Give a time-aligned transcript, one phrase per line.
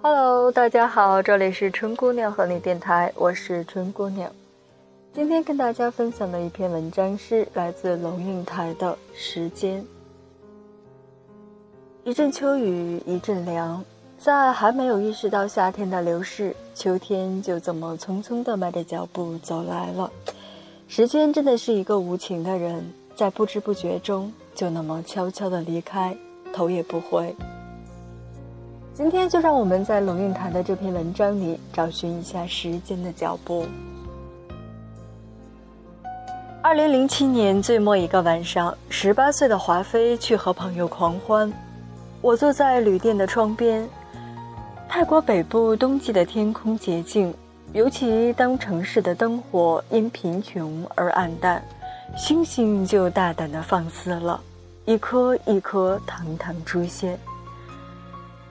[0.00, 4.30] Hello，大家好，这里是春姑娘和你电台，我是春姑娘。
[5.12, 9.82] 今天跟大家分享的一篇文章是来自龙应台的《时间》。
[12.04, 13.84] 一阵秋雨一阵凉，
[14.16, 20.08] 在还没有意识到夏天的流逝，秋天就这么匆匆地迈着脚步走来了。
[20.86, 26.16] 时间真的是一个无情的人，在不知不觉中就那么悄悄地离开，
[26.52, 27.34] 头也不回。
[28.98, 33.64] 今天就让我们在龙应台的这篇文章里找寻一下时间的脚步。
[36.60, 41.52] 二零零七年最末一个晚上，十八岁的华妃去和朋友狂欢，
[42.20, 43.88] 我坐在旅店的窗边。
[44.88, 47.32] 泰国北部冬季的天空洁净，
[47.72, 51.62] 尤其当城市的灯火因贫穷而暗淡，
[52.16, 54.40] 星星就大胆的放肆了，
[54.86, 57.16] 一颗一颗堂堂出现。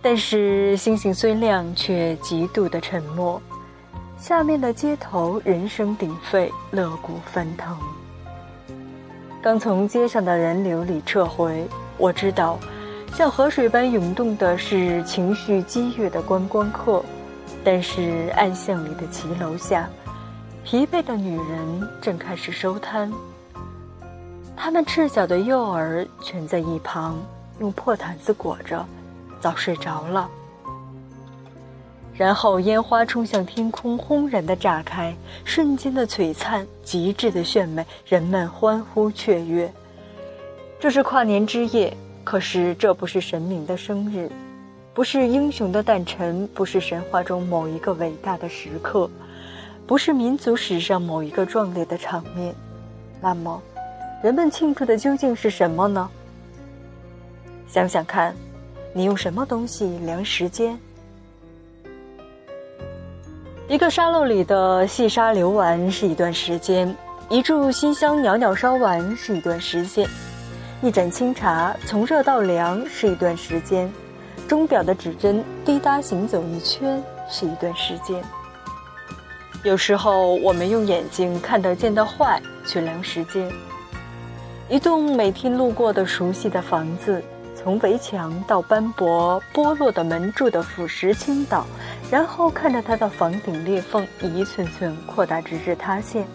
[0.01, 3.41] 但是星星虽亮，却极度的沉默。
[4.17, 7.77] 下面的街头人声鼎沸，乐鼓翻腾。
[9.41, 12.57] 刚从街上的人流里撤回，我知道，
[13.13, 17.03] 像河水般涌动的是情绪激越的观光客。
[17.63, 19.89] 但是暗巷里的骑楼下，
[20.63, 23.11] 疲惫的女人正开始收摊。
[24.55, 27.17] 她们赤脚的幼儿蜷在一旁，
[27.59, 28.85] 用破毯子裹着。
[29.47, 30.29] 早睡着了，
[32.13, 39.71] 然后烟花冲向天空，轰然的炸开，瞬间的璀璨，极致的炫美，人们欢呼雀跃。
[40.81, 44.29] 这是跨年之夜，可是这不是神明的生日，
[44.93, 49.09] 不是英雄的诞辰，不是神话中某一个伟大的时刻，
[49.85, 52.53] 不是民族史上某一个壮烈的场面。
[53.21, 53.61] 那么，
[54.21, 56.09] 人们庆祝的究竟是什么呢？
[57.69, 58.35] 想想看。
[58.97, 60.75] 你用什么东西量时间？
[63.67, 66.97] 一个沙漏里的细沙流完是一段时间，
[67.29, 70.09] 一炷馨香袅袅烧完是一段时间，
[70.81, 73.87] 一盏清茶从热到凉是一段时间，
[74.47, 78.19] 钟表的指针滴答行走一圈是一段时间。
[79.61, 83.47] 有时候我们用眼睛看得见的坏去量时间，
[84.67, 87.23] 一栋每天路过的熟悉的房子。
[87.67, 91.67] 从围墙到斑驳剥落的门柱的腐蚀倾倒，
[92.09, 96.25] 然后看着它的房顶裂缝一寸寸扩大，直至塌陷。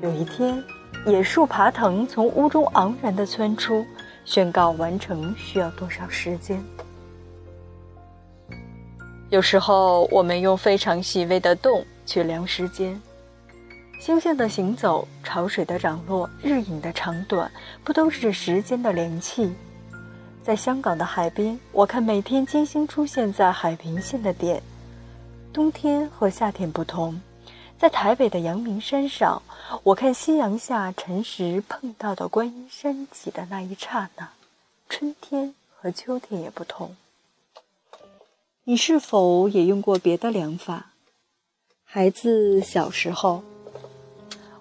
[0.00, 0.62] 有一天，
[1.06, 3.84] 野树爬藤从屋中昂然地窜出，
[4.24, 6.62] 宣告完成需要多少时间。
[9.30, 13.02] 有时候，我们用非常细微的动去量时间，
[14.00, 17.50] 星星的行走、潮水的涨落、日影的长短，
[17.82, 19.52] 不都是时间的灵气？
[20.48, 24.62] 在香港的海边，我看每天金星出现在海平线的点。
[25.52, 27.20] 冬天和夏天不同，
[27.76, 29.42] 在台北的阳明山上，
[29.82, 34.30] 我看夕阳下沉时碰到的观音山脊的那一刹那。
[34.88, 36.96] 春天和秋天也不同。
[38.64, 40.92] 你是否也用过别的量法？
[41.84, 43.42] 孩子小时候，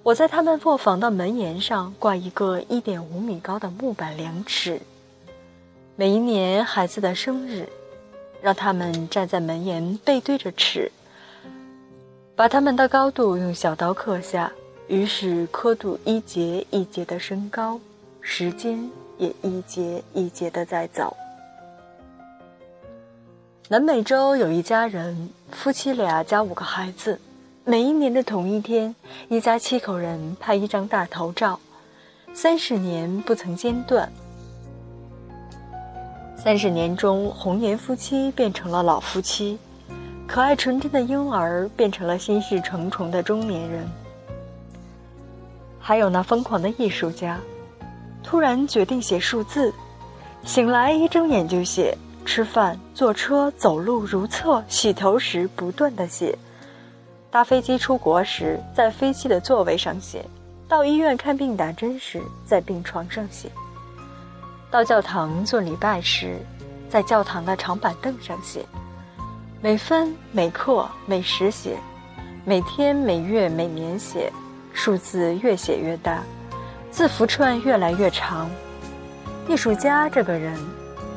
[0.04, 4.82] 我在他们卧房的门檐上挂一个一点五米高的木板量尺。
[6.00, 7.68] 每一年孩子的生日，
[8.40, 10.92] 让他们站在门沿背对着尺，
[12.36, 14.52] 把他们的高度用小刀刻下，
[14.88, 17.80] 于是刻度一节一节的升高，
[18.22, 18.88] 时间
[19.18, 21.18] 也一节一节的在走。
[23.68, 27.20] 南美洲有一家人，夫妻俩加五个孩子，
[27.66, 28.96] 每一年的同一天，
[29.30, 31.60] 一家七口人拍一张大头照，
[32.36, 34.08] 三十年不曾间断。
[36.38, 39.58] 三十年中，红颜夫妻变成了老夫妻，
[40.28, 43.86] 可爱纯真的婴儿变成了心事重重的中年人。
[45.80, 47.40] 还有那疯狂的艺术家，
[48.24, 49.74] 突然决定写数字，
[50.46, 56.38] 醒来一睁眼就写，吃饭、坐车、走路、如厕、洗头时不断的写，
[57.32, 60.24] 搭飞机出国时在飞机的座位上写，
[60.68, 63.50] 到医院看病打针时在病床上写。
[64.70, 66.38] 到教堂做礼拜时，
[66.90, 68.66] 在教堂的长板凳上写，
[69.62, 71.78] 每分每刻每时写，
[72.44, 74.32] 每天每月每年写，
[74.74, 76.22] 数字越写越大，
[76.92, 78.50] 字符串越来越长。
[79.48, 80.54] 艺术家这个人，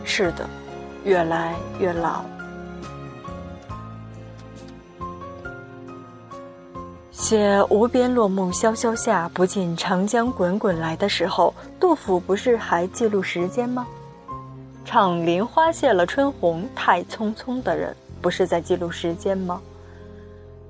[0.05, 0.49] 是的，
[1.05, 2.25] 越来越老。
[7.31, 13.87] 写无边落木萧萧下，不尽长江滚滚来的时候，杜甫不是还记录时间吗？
[14.85, 19.61] 唱林花谢了春红太匆匆的人，不是在记录时间吗？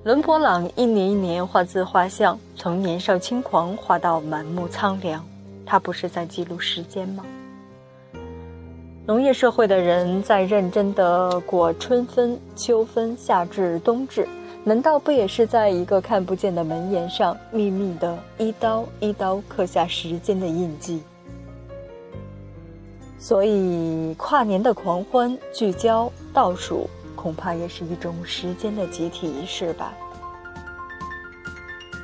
[0.05, 5.25] 伦勃朗一年一年画自画像，从年少轻狂画到满目苍凉，
[5.65, 7.25] 他不是在记录时间吗？
[9.07, 14.29] 农业社会的人在认真的过春分、秋分、夏至、冬至，
[14.63, 21.03] 难道不也是在一个看不见的门檐上，秘密的一刀一刀刻下时间的印记？
[23.19, 26.89] 所以，跨年的狂欢、聚焦、倒数。
[27.17, 29.93] 恐怕也是一种时间的集体仪式吧。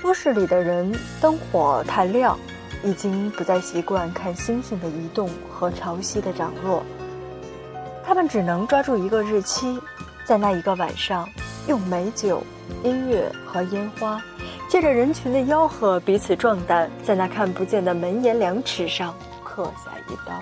[0.03, 2.39] 都市里的人灯火太亮，
[2.85, 6.83] 已经不再习惯看星星的移动和潮汐的涨落。
[8.05, 9.81] 他们只能抓住一个日期，
[10.27, 11.27] 在那一个晚上，
[11.67, 12.43] 用美酒、
[12.85, 14.23] 音乐和烟花，
[14.69, 20.41] 借着人群的吆喝彼此壮胆，在那看不见的门檐两尺上刻下一刀。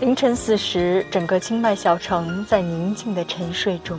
[0.00, 3.98] 凌晨四时，整个清迈小城在宁静的沉睡中。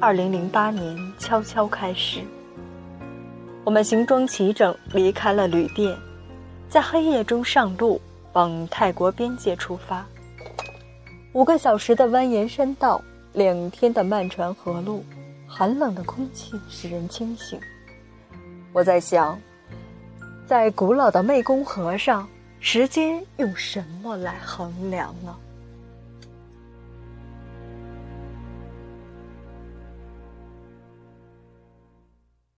[0.00, 2.20] 二零零八年悄悄开始，
[3.64, 5.96] 我们行装齐整，离开了旅店，
[6.68, 8.00] 在黑夜中上路，
[8.32, 10.04] 往泰国边界出发。
[11.32, 13.00] 五个小时的蜿蜒山道，
[13.36, 15.04] 两天的漫长河路，
[15.46, 17.60] 寒冷的空气使人清醒。
[18.72, 19.38] 我在想，
[20.46, 22.26] 在古老的湄公河上。
[22.58, 25.36] 时间用什么来衡量呢？